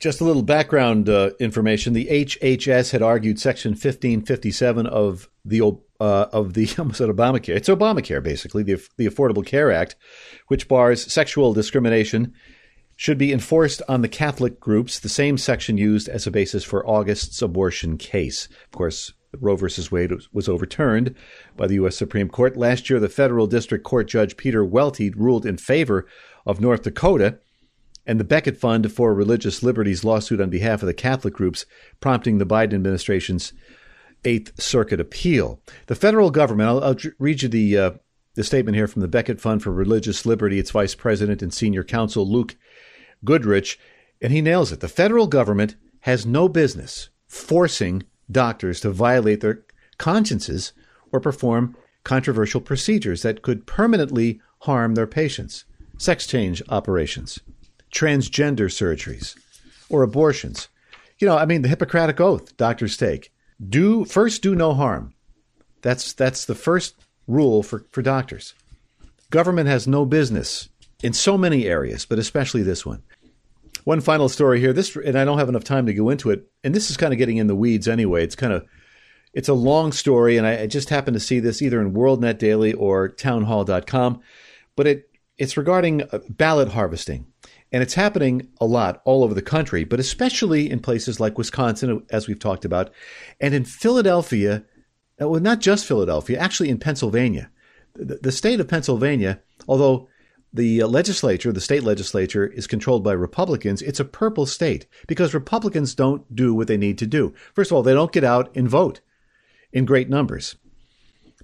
Just 0.01 0.19
a 0.19 0.23
little 0.23 0.41
background 0.41 1.07
uh, 1.07 1.29
information: 1.39 1.93
the 1.93 2.07
HHS 2.07 2.91
had 2.91 3.03
argued 3.03 3.39
Section 3.39 3.73
1557 3.73 4.87
of 4.87 5.29
the 5.45 5.61
uh, 5.61 6.25
of 6.33 6.55
the 6.55 6.67
almost 6.79 6.97
said 6.97 7.09
Obamacare. 7.09 7.55
It's 7.55 7.69
Obamacare, 7.69 8.23
basically 8.23 8.63
the 8.63 8.83
the 8.97 9.05
Affordable 9.05 9.45
Care 9.45 9.71
Act, 9.71 9.95
which 10.47 10.67
bars 10.67 11.13
sexual 11.13 11.53
discrimination, 11.53 12.33
should 12.95 13.19
be 13.19 13.31
enforced 13.31 13.83
on 13.87 14.01
the 14.01 14.07
Catholic 14.07 14.59
groups. 14.59 14.97
The 14.97 15.07
same 15.07 15.37
section 15.37 15.77
used 15.77 16.09
as 16.09 16.25
a 16.25 16.31
basis 16.31 16.63
for 16.63 16.83
August's 16.89 17.39
abortion 17.43 17.99
case. 17.99 18.47
Of 18.65 18.71
course, 18.71 19.13
Roe 19.39 19.55
versus 19.55 19.91
Wade 19.91 20.13
was 20.33 20.49
overturned 20.49 21.13
by 21.55 21.67
the 21.67 21.75
U.S. 21.75 21.95
Supreme 21.95 22.27
Court 22.27 22.57
last 22.57 22.89
year. 22.89 22.99
The 22.99 23.07
federal 23.07 23.45
district 23.45 23.83
court 23.83 24.07
judge 24.07 24.35
Peter 24.35 24.65
Welte 24.65 25.13
ruled 25.15 25.45
in 25.45 25.57
favor 25.57 26.07
of 26.43 26.59
North 26.59 26.81
Dakota 26.81 27.37
and 28.05 28.19
the 28.19 28.23
Becket 28.25 28.57
Fund 28.57 28.91
for 28.91 29.13
Religious 29.13 29.61
Liberties 29.61 30.03
lawsuit 30.03 30.41
on 30.41 30.49
behalf 30.49 30.81
of 30.81 30.87
the 30.87 30.93
Catholic 30.93 31.33
groups, 31.33 31.65
prompting 31.99 32.37
the 32.37 32.45
Biden 32.45 32.73
administration's 32.73 33.53
Eighth 34.25 34.59
Circuit 34.61 34.99
appeal. 34.99 35.61
The 35.87 35.95
federal 35.95 36.31
government, 36.31 36.69
I'll, 36.69 36.83
I'll 36.83 36.97
read 37.19 37.41
you 37.41 37.49
the, 37.49 37.77
uh, 37.77 37.91
the 38.35 38.43
statement 38.43 38.75
here 38.75 38.87
from 38.87 39.01
the 39.01 39.07
Becket 39.07 39.41
Fund 39.41 39.63
for 39.63 39.71
Religious 39.71 40.25
Liberty, 40.25 40.59
its 40.59 40.71
vice 40.71 40.95
president 40.95 41.41
and 41.41 41.53
senior 41.53 41.83
counsel, 41.83 42.29
Luke 42.29 42.55
Goodrich, 43.23 43.79
and 44.21 44.31
he 44.31 44.41
nails 44.41 44.71
it. 44.71 44.79
The 44.79 44.87
federal 44.87 45.27
government 45.27 45.75
has 46.01 46.25
no 46.25 46.47
business 46.47 47.09
forcing 47.27 48.03
doctors 48.29 48.79
to 48.81 48.91
violate 48.91 49.41
their 49.41 49.63
consciences 49.97 50.73
or 51.11 51.19
perform 51.19 51.75
controversial 52.03 52.61
procedures 52.61 53.21
that 53.21 53.41
could 53.41 53.67
permanently 53.67 54.41
harm 54.59 54.95
their 54.95 55.07
patients, 55.07 55.65
sex 55.97 56.25
change 56.25 56.61
operations, 56.69 57.39
transgender 57.91 58.69
surgeries, 58.69 59.35
or 59.89 60.03
abortions. 60.03 60.69
You 61.19 61.27
know, 61.27 61.37
I 61.37 61.45
mean, 61.45 61.61
the 61.61 61.69
Hippocratic 61.69 62.19
Oath 62.19 62.55
doctors 62.57 62.97
take 62.97 63.31
do 63.69 64.05
first 64.05 64.41
do 64.41 64.55
no 64.55 64.73
harm. 64.73 65.13
That's 65.81 66.13
that's 66.13 66.45
the 66.45 66.55
first 66.55 66.95
rule 67.27 67.63
for, 67.63 67.85
for 67.91 68.01
doctors. 68.01 68.53
Government 69.29 69.69
has 69.69 69.87
no 69.87 70.05
business 70.05 70.69
in 71.03 71.13
so 71.13 71.37
many 71.37 71.65
areas, 71.65 72.05
but 72.05 72.19
especially 72.19 72.63
this 72.63 72.85
one. 72.85 73.01
One 73.83 74.01
final 74.01 74.29
story 74.29 74.59
here. 74.59 74.73
This, 74.73 74.95
and 74.95 75.17
I 75.17 75.25
don't 75.25 75.39
have 75.39 75.49
enough 75.49 75.63
time 75.63 75.85
to 75.87 75.93
go 75.93 76.09
into 76.09 76.29
it. 76.29 76.47
And 76.63 76.75
this 76.75 76.91
is 76.91 76.97
kind 76.97 77.13
of 77.13 77.17
getting 77.17 77.37
in 77.37 77.47
the 77.47 77.55
weeds 77.55 77.87
anyway. 77.87 78.23
It's 78.23 78.35
kind 78.35 78.53
of, 78.53 78.65
it's 79.33 79.49
a 79.49 79.53
long 79.53 79.91
story, 79.91 80.37
and 80.37 80.45
I, 80.45 80.63
I 80.63 80.67
just 80.67 80.89
happened 80.89 81.15
to 81.15 81.19
see 81.19 81.39
this 81.39 81.61
either 81.61 81.81
in 81.81 81.93
WorldNet 81.93 82.37
Daily 82.37 82.73
or 82.73 83.07
Townhall.com. 83.07 84.21
But 84.75 84.87
it, 84.87 85.09
it's 85.37 85.57
regarding 85.57 86.03
uh, 86.03 86.19
ballot 86.29 86.69
harvesting, 86.69 87.25
and 87.71 87.81
it's 87.81 87.93
happening 87.93 88.49
a 88.59 88.65
lot 88.65 89.01
all 89.05 89.23
over 89.23 89.33
the 89.33 89.41
country, 89.41 89.83
but 89.83 89.99
especially 89.99 90.69
in 90.69 90.79
places 90.79 91.19
like 91.19 91.37
Wisconsin, 91.37 92.03
as 92.09 92.27
we've 92.27 92.39
talked 92.39 92.65
about, 92.65 92.91
and 93.39 93.53
in 93.53 93.65
Philadelphia. 93.65 94.63
Uh, 95.21 95.29
well, 95.29 95.41
not 95.41 95.59
just 95.59 95.85
Philadelphia, 95.85 96.39
actually 96.39 96.69
in 96.69 96.79
Pennsylvania. 96.79 97.51
The, 97.93 98.31
state 98.31 98.59
of 98.59 98.67
Pennsylvania, 98.67 99.41
although 99.67 100.07
the 100.53 100.83
legislature, 100.83 101.51
the 101.51 101.61
state 101.61 101.83
legislature, 101.83 102.47
is 102.47 102.67
controlled 102.67 103.03
by 103.03 103.13
Republicans, 103.13 103.81
it's 103.81 103.99
a 103.99 104.05
purple 104.05 104.45
state 104.45 104.87
because 105.07 105.33
Republicans 105.33 105.93
don't 105.93 106.33
do 106.35 106.53
what 106.53 106.67
they 106.67 106.77
need 106.77 106.97
to 106.97 107.05
do. 107.05 107.33
First 107.53 107.71
of 107.71 107.75
all, 107.75 107.83
they 107.83 107.93
don't 107.93 108.11
get 108.11 108.23
out 108.23 108.55
and 108.55 108.67
vote 108.69 109.01
in 109.71 109.85
great 109.85 110.09
numbers. 110.09 110.55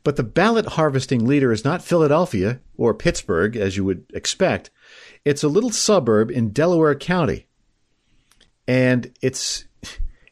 But 0.03 0.15
the 0.15 0.23
ballot 0.23 0.65
harvesting 0.65 1.25
leader 1.25 1.51
is 1.51 1.65
not 1.65 1.83
Philadelphia 1.83 2.61
or 2.77 2.93
Pittsburgh, 2.93 3.55
as 3.55 3.75
you 3.77 3.83
would 3.83 4.05
expect. 4.13 4.69
It's 5.27 5.43
a 5.43 5.49
little 5.49 5.71
suburb 5.71 6.31
in 6.31 6.51
Delaware 6.53 6.95
County. 6.95 7.47
And 8.65 9.13
it's, 9.21 9.65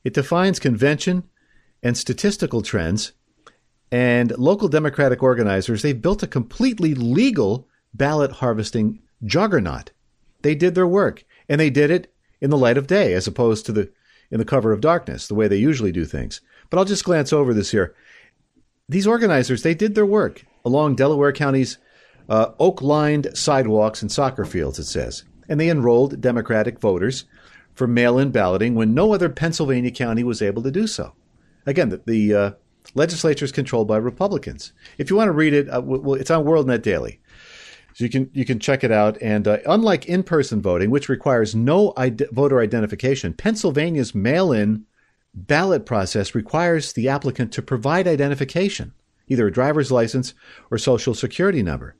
it 0.06 0.14
defines 0.14 0.58
convention 0.58 1.26
and 1.84 1.98
statistical 1.98 2.62
trends. 2.62 3.12
And 3.92 4.32
local 4.38 4.70
Democratic 4.70 5.22
organizers, 5.22 5.82
they've 5.82 6.02
built 6.02 6.24
a 6.24 6.28
completely 6.28 6.96
legal 6.96 7.68
ballot 7.94 8.32
harvesting 8.32 9.02
juggernaut. 9.26 9.92
They 10.44 10.56
did 10.56 10.76
their 10.76 10.88
work, 10.88 11.26
and 11.50 11.60
they 11.60 11.70
did 11.70 11.92
it 11.92 12.14
in 12.40 12.50
the 12.50 12.58
light 12.58 12.78
of 12.78 12.88
day 12.88 13.14
as 13.16 13.28
opposed 13.28 13.66
to 13.66 13.74
the 13.74 13.92
in 14.32 14.40
the 14.40 14.46
cover 14.46 14.72
of 14.72 14.80
darkness, 14.80 15.28
the 15.28 15.36
way 15.36 15.50
they 15.50 15.58
usually 15.58 15.92
do 15.92 16.06
things. 16.06 16.40
But 16.70 16.78
I'll 16.78 16.86
just 16.86 17.04
glance 17.04 17.34
over 17.34 17.54
this 17.54 17.72
here. 17.72 17.94
These 18.88 19.08
organizers, 19.08 19.62
they 19.62 19.76
did 19.76 19.94
their 19.94 20.06
work 20.06 20.46
along 20.64 20.96
Delaware 20.96 21.34
County's 21.34 21.80
uh, 22.30 22.52
oak 22.60 22.82
lined 22.82 23.30
sidewalks 23.38 24.02
and 24.02 24.12
soccer 24.12 24.46
fields, 24.46 24.80
it 24.80 24.86
says. 24.86 25.24
And 25.48 25.60
they 25.60 25.70
enrolled 25.70 26.22
Democratic 26.22 26.80
voters 26.80 27.26
for 27.74 27.88
mail 27.88 28.18
in 28.18 28.32
balloting 28.32 28.76
when 28.76 28.94
no 28.94 29.14
other 29.14 29.30
Pennsylvania 29.30 29.92
county 29.92 30.24
was 30.24 30.42
able 30.42 30.64
to 30.64 30.72
do 30.72 30.88
so. 30.88 31.14
Again, 31.66 31.90
the, 31.90 32.02
the 32.06 32.34
uh, 32.34 32.52
legislature 32.94 33.46
is 33.46 33.52
controlled 33.52 33.88
by 33.88 33.98
Republicans. 33.98 34.74
If 34.98 35.10
you 35.10 35.16
want 35.16 35.28
to 35.28 35.34
read 35.34 35.54
it, 35.54 35.70
uh, 35.70 35.84
it's 36.14 36.32
on 36.32 36.46
WorldNet 36.46 36.82
Daily. 36.82 37.20
So 37.94 38.04
you 38.04 38.10
can 38.10 38.30
you 38.34 38.44
can 38.44 38.60
check 38.60 38.84
it 38.84 38.92
out. 38.92 39.18
And 39.22 39.48
uh, 39.48 39.60
unlike 39.66 40.06
in-person 40.06 40.62
voting, 40.62 40.90
which 40.90 41.08
requires 41.08 41.56
no 41.56 41.94
voter 42.32 42.60
identification, 42.60 43.34
Pennsylvania's 43.34 44.14
mail-in 44.14 44.86
ballot 45.34 45.86
process 45.86 46.36
requires 46.36 46.94
the 46.94 47.08
applicant 47.08 47.54
to 47.54 47.62
provide 47.62 48.08
identification, 48.08 48.94
either 49.28 49.48
a 49.48 49.52
driver's 49.52 49.92
license 49.94 50.34
or 50.70 50.78
social 50.78 51.14
security 51.14 51.64
number. 51.64 51.96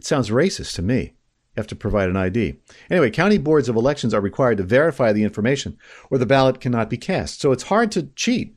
It 0.00 0.06
sounds 0.06 0.30
racist 0.30 0.76
to 0.76 0.82
me. 0.82 1.12
You 1.54 1.58
have 1.58 1.66
to 1.66 1.76
provide 1.76 2.08
an 2.08 2.16
ID. 2.16 2.54
Anyway, 2.88 3.10
county 3.10 3.36
boards 3.36 3.68
of 3.68 3.76
elections 3.76 4.14
are 4.14 4.20
required 4.22 4.56
to 4.56 4.62
verify 4.62 5.12
the 5.12 5.24
information, 5.24 5.76
or 6.10 6.16
the 6.16 6.24
ballot 6.24 6.58
cannot 6.58 6.88
be 6.88 6.96
cast. 6.96 7.38
So 7.42 7.52
it's 7.52 7.64
hard 7.64 7.92
to 7.92 8.04
cheat 8.16 8.56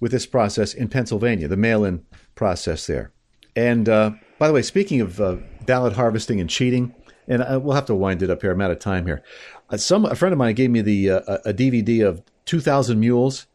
with 0.00 0.10
this 0.10 0.26
process 0.26 0.74
in 0.74 0.88
Pennsylvania, 0.88 1.46
the 1.46 1.56
mail-in 1.56 2.04
process 2.34 2.88
there. 2.88 3.12
And 3.54 3.88
uh, 3.88 4.10
by 4.40 4.48
the 4.48 4.54
way, 4.54 4.62
speaking 4.62 5.00
of 5.00 5.20
uh, 5.20 5.36
ballot 5.66 5.92
harvesting 5.92 6.40
and 6.40 6.50
cheating, 6.50 6.92
and 7.28 7.44
I, 7.44 7.58
we'll 7.58 7.76
have 7.76 7.86
to 7.86 7.94
wind 7.94 8.24
it 8.24 8.30
up 8.30 8.42
here. 8.42 8.50
I'm 8.50 8.60
out 8.60 8.72
of 8.72 8.80
time 8.80 9.06
here. 9.06 9.22
Uh, 9.70 9.76
some 9.76 10.04
a 10.04 10.16
friend 10.16 10.32
of 10.32 10.38
mine 10.38 10.56
gave 10.56 10.72
me 10.72 10.80
the 10.80 11.10
uh, 11.10 11.38
a 11.44 11.54
DVD 11.54 12.04
of 12.04 12.24
2,000 12.46 12.98
Mules, 12.98 13.46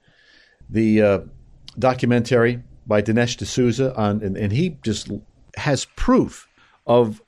the 0.69 1.01
uh, 1.01 1.19
documentary 1.77 2.63
by 2.87 3.01
Dinesh 3.01 3.35
D'Souza 3.35 3.93
on, 3.97 4.21
and, 4.23 4.37
and 4.37 4.53
he 4.53 4.77
just 4.81 5.11
has 5.57 5.83
proof 5.97 6.47
of 6.85 7.21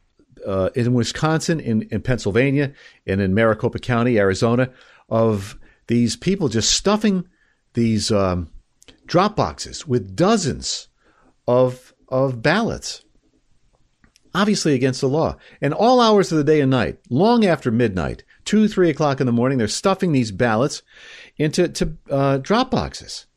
uh, 0.45 0.69
in 0.75 0.93
Wisconsin, 0.93 1.59
in, 1.59 1.83
in 1.83 2.01
Pennsylvania, 2.01 2.73
and 3.07 3.21
in 3.21 3.33
Maricopa 3.33 3.79
County, 3.79 4.19
Arizona, 4.19 4.69
of 5.09 5.57
these 5.87 6.15
people 6.15 6.49
just 6.49 6.73
stuffing 6.73 7.27
these 7.73 8.11
um, 8.11 8.51
drop 9.05 9.35
boxes 9.35 9.87
with 9.87 10.15
dozens 10.15 10.87
of 11.47 11.93
of 12.09 12.41
ballots 12.41 13.03
obviously 14.35 14.73
against 14.73 15.01
the 15.01 15.07
law. 15.07 15.37
And 15.61 15.73
all 15.73 15.99
hours 15.99 16.31
of 16.31 16.37
the 16.37 16.43
day 16.43 16.61
and 16.61 16.71
night, 16.71 16.99
long 17.09 17.45
after 17.45 17.71
midnight, 17.71 18.23
two, 18.45 18.67
three 18.67 18.89
o'clock 18.89 19.19
in 19.19 19.25
the 19.25 19.31
morning, 19.31 19.57
they're 19.57 19.67
stuffing 19.67 20.11
these 20.11 20.31
ballots 20.31 20.81
into 21.37 21.67
to, 21.69 21.97
uh, 22.09 22.37
drop 22.37 22.71
boxes. 22.71 23.27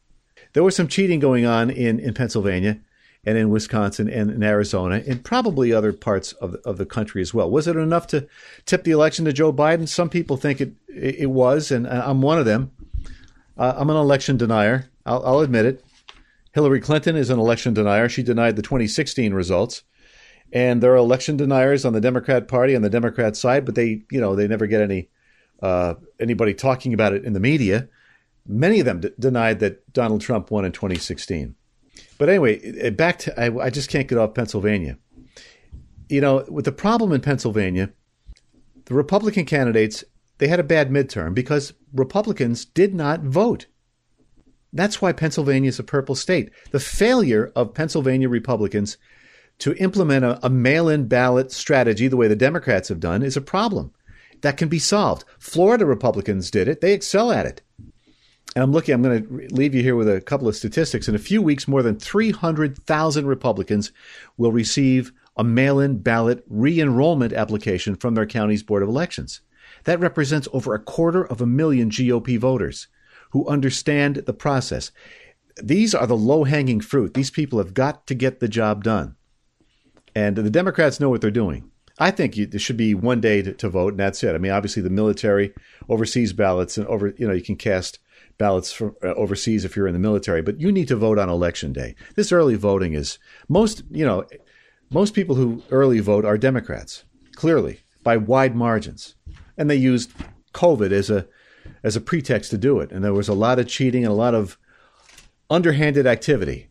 There 0.53 0.63
was 0.63 0.75
some 0.75 0.89
cheating 0.89 1.21
going 1.21 1.45
on 1.45 1.71
in, 1.71 1.99
in 1.99 2.15
Pennsylvania 2.15 2.81
and 3.26 3.37
in 3.37 3.50
Wisconsin 3.50 4.09
and 4.09 4.30
in 4.30 4.42
Arizona 4.42 5.02
and 5.06 5.25
probably 5.25 5.73
other 5.73 5.92
parts 5.92 6.33
of 6.35 6.52
the, 6.52 6.59
of 6.61 6.78
the 6.78 6.87
country 6.87 7.21
as 7.21 7.35
well. 7.35 7.50
Was 7.50 7.66
it 7.66 7.76
enough 7.76 8.06
to 8.09 8.26
tip 8.64 8.85
the 8.85 8.92
election 8.92 9.25
to 9.25 9.33
Joe 9.33 9.52
Biden? 9.52 9.88
Some 9.88 10.09
people 10.09 10.37
think 10.37 10.61
it 10.61 10.73
it 10.88 11.30
was, 11.30 11.71
and 11.71 11.87
I'm 11.87 12.23
one 12.23 12.38
of 12.38 12.47
them. 12.47 12.71
Uh, 13.59 13.75
I'm 13.76 13.90
an 13.90 13.97
election 13.97 14.37
denier. 14.37 14.90
I'll, 15.04 15.25
I'll 15.26 15.40
admit 15.40 15.66
it. 15.66 15.85
Hillary 16.52 16.80
Clinton 16.80 17.16
is 17.16 17.28
an 17.28 17.38
election 17.38 17.75
denier. 17.75 18.09
She 18.09 18.23
denied 18.23 18.56
the 18.56 18.62
2016 18.62 19.35
results 19.35 19.83
and 20.52 20.83
there 20.83 20.92
are 20.92 20.97
election 20.97 21.37
deniers 21.37 21.85
on 21.85 21.92
the 21.92 22.00
Democrat 22.00 22.49
Party 22.49 22.76
on 22.76 22.83
the 22.83 22.90
Democrat 22.90 23.37
side, 23.37 23.64
but 23.64 23.75
they, 23.75 24.02
you 24.11 24.21
know, 24.21 24.37
they 24.37 24.47
never 24.47 24.66
get 24.66 24.80
any 24.80 25.09
uh, 25.62 25.95
anybody 26.21 26.54
talking 26.54 26.92
about 26.92 27.12
it 27.12 27.25
in 27.25 27.33
the 27.33 27.40
media. 27.40 27.88
Many 28.47 28.80
of 28.80 28.87
them 28.87 29.00
d- 29.00 29.11
denied 29.18 29.59
that 29.61 29.92
Donald 29.92 30.21
Trump 30.21 30.50
won 30.50 30.64
in 30.64 30.73
2016. 30.73 31.54
But 32.19 32.29
anyway, 32.29 32.87
uh, 32.87 32.91
back 32.91 33.19
to 33.21 33.41
I, 33.41 33.67
I 33.67 33.71
just 33.71 33.91
can't 33.91 34.09
get 34.09 34.19
off 34.19 34.35
Pennsylvania. 34.35 34.99
You 36.09 36.21
know, 36.21 36.45
with 36.49 36.65
the 36.65 36.73
problem 36.73 37.12
in 37.12 37.21
Pennsylvania, 37.21 37.91
the 38.85 38.95
Republican 38.95 39.45
candidates 39.45 40.05
they 40.38 40.49
had 40.49 40.61
a 40.61 40.65
bad 40.65 40.91
midterm 40.91 41.35
because 41.35 41.73
Republicans 41.95 42.65
did 42.65 42.95
not 42.95 43.23
vote. 43.23 43.67
That's 44.73 45.00
why 45.00 45.12
Pennsylvania 45.12 45.69
is 45.69 45.79
a 45.79 45.85
purple 45.85 46.15
state. 46.15 46.50
The 46.71 46.81
failure 46.81 47.53
of 47.57 47.73
Pennsylvania 47.73 48.29
Republicans 48.29 48.99
to 49.59 49.75
implement 49.76 50.25
a, 50.25 50.45
a 50.45 50.50
mail 50.50 50.88
in 50.88 51.09
ballot 51.09 51.50
strategy 51.50 52.09
the 52.09 52.17
way 52.17 52.29
the 52.29 52.37
Democrats 52.37 52.91
have 52.91 53.00
done 53.00 53.23
is 53.23 53.37
a 53.37 53.41
problem 53.41 53.93
that 54.43 54.59
can 54.59 54.69
be 54.69 54.79
solved. 54.79 55.25
Florida 55.38 55.87
Republicans 55.87 56.50
did 56.50 56.69
it, 56.69 56.81
they 56.81 56.93
excel 56.93 57.33
at 57.33 57.47
it. 57.47 57.62
And 58.55 58.62
I'm 58.62 58.73
looking, 58.73 58.95
I'm 58.95 59.03
going 59.03 59.23
to 59.23 59.55
leave 59.55 59.75
you 59.75 59.83
here 59.83 59.97
with 59.97 60.09
a 60.09 60.21
couple 60.21 60.49
of 60.49 60.57
statistics. 60.57 61.09
In 61.09 61.15
a 61.15 61.19
few 61.19 61.43
weeks, 61.43 61.69
more 61.69 61.83
than 61.83 61.99
300,000 61.99 63.26
Republicans 63.26 63.93
will 64.38 64.53
receive 64.53 65.12
a 65.37 65.45
mail 65.45 65.79
in 65.79 65.99
ballot 65.99 66.43
re 66.49 66.81
enrollment 66.81 67.33
application 67.33 67.97
from 67.97 68.15
their 68.15 68.26
county's 68.26 68.62
Board 68.62 68.83
of 68.83 68.88
Elections. 68.88 69.41
That 69.85 70.00
represents 70.00 70.49
over 70.53 70.75
a 70.75 70.83
quarter 70.83 71.25
of 71.25 71.41
a 71.41 71.47
million 71.47 71.91
GOP 71.91 72.38
voters 72.38 72.88
who 73.31 73.47
understand 73.47 74.17
the 74.17 74.33
process. 74.33 74.91
These 75.62 75.95
are 75.95 76.07
the 76.07 76.17
low 76.17 76.45
hanging 76.45 76.81
fruit. 76.81 77.15
These 77.15 77.31
people 77.31 77.59
have 77.59 77.75
got 77.75 78.07
to 78.07 78.15
get 78.15 78.41
the 78.41 78.49
job 78.49 78.85
done. 78.85 79.17
And 80.15 80.37
the 80.37 80.50
Democrats 80.50 80.99
know 80.99 81.11
what 81.11 81.21
they're 81.21 81.31
doing. 81.31 81.71
I 81.99 82.11
think 82.11 82.37
you, 82.37 82.47
there 82.47 82.61
should 82.61 82.76
be 82.76 82.95
one 82.95 83.21
day 83.21 83.43
to, 83.43 83.53
to, 83.55 83.69
vote, 83.69 83.95
and 83.95 84.00
that's 84.00 84.23
it. 84.23 84.35
I 84.35 84.38
mean, 84.38 84.53
obviously, 84.53 84.83
the 84.83 84.91
military 84.91 85.55
overseas 85.88 86.33
ballots, 86.33 86.76
and 86.76 86.87
over 86.88 87.15
you 87.17 87.26
know 87.26 87.33
you 87.33 87.43
can 87.43 87.57
cast 87.57 87.99
ballots 88.38 88.73
from 88.73 88.95
uh, 89.02 89.09
overseas 89.14 89.64
if 89.64 89.76
you're 89.76 89.87
in 89.87 89.95
the 89.95 89.99
military, 89.99 90.43
but 90.43 90.61
you 90.61 90.71
need 90.71 90.88
to 90.88 90.97
vote 90.97 91.19
on 91.19 91.28
election 91.28 91.73
day. 91.73 91.95
This 92.14 92.33
early 92.33 92.55
voting 92.55 92.93
is 92.93 93.19
most 93.49 93.83
you 93.90 94.05
know 94.05 94.25
most 94.90 95.14
people 95.14 95.37
who 95.37 95.62
early 95.71 96.00
vote 96.00 96.25
are 96.25 96.38
Democrats, 96.38 97.05
clearly 97.35 97.81
by 98.02 98.16
wide 98.16 98.55
margins. 98.55 99.16
and 99.59 99.71
they 99.71 99.76
used 99.76 100.12
COVID 100.52 100.93
as 100.93 101.11
a 101.11 101.26
as 101.83 101.97
a 101.97 102.00
pretext 102.00 102.50
to 102.50 102.59
do 102.59 102.81
it. 102.81 102.93
And 102.93 103.05
there 103.05 103.12
was 103.12 103.28
a 103.28 103.35
lot 103.35 103.59
of 103.59 103.69
cheating 103.69 104.05
and 104.05 104.12
a 104.12 104.16
lot 104.16 104.35
of 104.35 104.59
underhanded 105.50 106.07
activity 106.07 106.69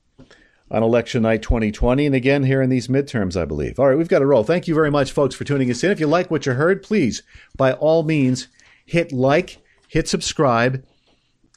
on 0.72 0.84
election 0.84 1.22
night 1.22 1.41
2020 1.41 2.05
and 2.05 2.15
again 2.15 2.43
here 2.43 2.62
in 2.62 2.69
these 2.69 2.88
midterms, 2.88 3.39
I 3.39 3.45
believe. 3.45 3.79
All 3.79 3.88
right, 3.88 3.98
we've 3.98 4.07
got 4.07 4.19
to 4.19 4.25
roll. 4.25 4.43
Thank 4.43 4.67
you 4.67 4.74
very 4.74 4.91
much, 4.91 5.12
folks, 5.12 5.36
for 5.36 5.43
tuning 5.43 5.69
us 5.69 5.84
in. 5.84 5.91
If 5.91 6.00
you 6.00 6.07
like 6.07 6.31
what 6.31 6.45
you 6.45 6.53
heard, 6.53 6.84
please, 6.84 7.22
by 7.55 7.74
all 7.74 8.03
means, 8.03 8.48
hit 8.86 9.12
like, 9.12 9.60
hit 9.88 10.07
subscribe. 10.07 10.84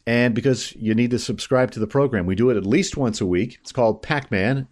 And 0.09 0.35
because 0.35 0.75
you 0.77 0.95
need 0.95 1.11
to 1.11 1.19
subscribe 1.19 1.71
to 1.73 1.81
the 1.81 1.87
program, 1.87 2.25
we 2.25 2.35
do 2.35 2.49
it 2.49 2.57
at 2.57 2.65
least 2.65 2.97
once 2.97 3.21
a 3.21 3.27
week. 3.27 3.59
It's 3.61 3.73
called 3.73 4.01
Pac 4.01 4.31
Man. 4.31 4.67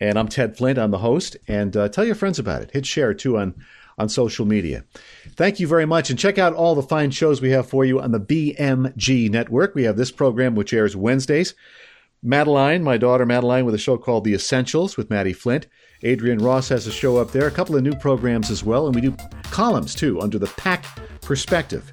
And 0.00 0.18
I'm 0.18 0.26
Ted 0.26 0.56
Flint. 0.56 0.80
I'm 0.80 0.90
the 0.90 0.98
host. 0.98 1.36
And 1.46 1.76
uh, 1.76 1.88
tell 1.88 2.04
your 2.04 2.16
friends 2.16 2.40
about 2.40 2.62
it. 2.62 2.72
Hit 2.72 2.86
share 2.86 3.14
too 3.14 3.38
on, 3.38 3.54
on 3.98 4.08
social 4.08 4.46
media. 4.46 4.82
Thank 5.36 5.60
you 5.60 5.68
very 5.68 5.86
much. 5.86 6.10
And 6.10 6.18
check 6.18 6.38
out 6.38 6.54
all 6.54 6.74
the 6.74 6.82
fine 6.82 7.12
shows 7.12 7.40
we 7.40 7.50
have 7.50 7.68
for 7.68 7.84
you 7.84 8.00
on 8.00 8.10
the 8.10 8.18
BMG 8.18 9.30
network. 9.30 9.76
We 9.76 9.84
have 9.84 9.96
this 9.96 10.10
program, 10.10 10.56
which 10.56 10.72
airs 10.72 10.96
Wednesdays. 10.96 11.54
Madeline, 12.20 12.82
my 12.82 12.96
daughter 12.96 13.24
Madeline, 13.24 13.66
with 13.66 13.76
a 13.76 13.78
show 13.78 13.96
called 13.96 14.24
The 14.24 14.34
Essentials 14.34 14.96
with 14.96 15.08
Maddie 15.08 15.32
Flint. 15.32 15.68
Adrian 16.02 16.38
Ross 16.38 16.68
has 16.70 16.88
a 16.88 16.92
show 16.92 17.16
up 17.16 17.30
there, 17.30 17.46
a 17.46 17.52
couple 17.52 17.76
of 17.76 17.84
new 17.84 17.94
programs 17.94 18.50
as 18.50 18.64
well, 18.64 18.86
and 18.86 18.94
we 18.96 19.02
do 19.02 19.16
columns 19.44 19.94
too 19.94 20.20
under 20.20 20.38
the 20.40 20.48
PAC 20.48 20.84
perspective. 21.20 21.92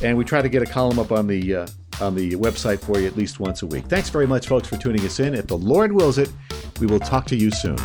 And 0.00 0.16
we 0.16 0.24
try 0.24 0.42
to 0.42 0.48
get 0.48 0.62
a 0.62 0.66
column 0.66 1.00
up 1.00 1.10
on 1.10 1.26
the 1.26 1.56
uh, 1.56 1.66
on 2.02 2.14
the 2.14 2.32
website 2.32 2.80
for 2.80 2.98
you 2.98 3.06
at 3.06 3.16
least 3.16 3.40
once 3.40 3.62
a 3.62 3.66
week. 3.66 3.86
Thanks 3.86 4.08
very 4.08 4.26
much, 4.26 4.48
folks, 4.48 4.68
for 4.68 4.76
tuning 4.76 5.04
us 5.04 5.20
in. 5.20 5.34
If 5.34 5.46
the 5.46 5.58
Lord 5.58 5.92
wills 5.92 6.18
it, 6.18 6.32
we 6.80 6.86
will 6.86 7.00
talk 7.00 7.26
to 7.26 7.36
you 7.36 7.50
soon. 7.50 7.76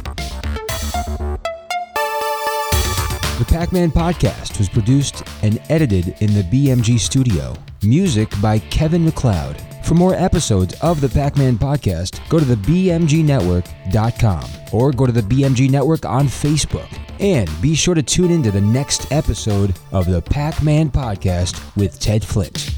The 3.38 3.46
Pac 3.50 3.74
Man 3.74 3.92
podcast 3.92 4.58
was 4.58 4.70
produced 4.70 5.24
and 5.44 5.62
edited 5.70 6.16
in 6.22 6.34
the 6.34 6.44
BMG 6.44 6.98
studio. 6.98 7.54
Music 7.84 8.30
by 8.42 8.60
Kevin 8.60 9.04
MacLeod. 9.04 9.62
For 9.84 9.94
more 9.94 10.16
episodes 10.16 10.74
of 10.82 11.02
the 11.02 11.10
Pac 11.10 11.38
Man 11.38 11.58
podcast, 11.58 12.28
go 12.30 12.40
to 12.40 12.46
the 12.46 12.56
BMGNetwork.com 12.56 14.50
or 14.72 14.92
go 14.92 15.06
to 15.06 15.12
the 15.12 15.22
BMG 15.22 15.70
Network 15.70 16.06
on 16.06 16.28
Facebook. 16.28 16.88
And 17.20 17.50
be 17.62 17.76
sure 17.76 17.94
to 17.94 18.02
tune 18.02 18.32
in 18.32 18.42
to 18.44 18.52
the 18.52 18.62
next 18.62 19.12
episode 19.12 19.78
of 19.92 20.10
the 20.10 20.22
Pac 20.22 20.64
Man 20.64 20.90
podcast 20.90 21.62
with 21.76 22.00
Ted 22.00 22.24
Flint. 22.24 22.75